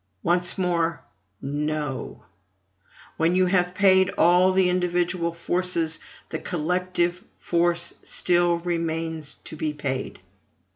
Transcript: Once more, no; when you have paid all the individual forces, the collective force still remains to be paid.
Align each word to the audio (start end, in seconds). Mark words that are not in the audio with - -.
Once 0.23 0.57
more, 0.57 0.99
no; 1.43 2.25
when 3.17 3.35
you 3.35 3.45
have 3.45 3.75
paid 3.75 4.09
all 4.17 4.51
the 4.51 4.67
individual 4.67 5.31
forces, 5.31 5.99
the 6.29 6.39
collective 6.39 7.23
force 7.37 7.93
still 8.01 8.57
remains 8.57 9.35
to 9.43 9.55
be 9.55 9.73
paid. 9.75 10.19